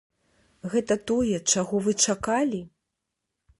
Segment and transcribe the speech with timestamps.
[0.73, 2.65] Гэта тое, чаго вы чакалі?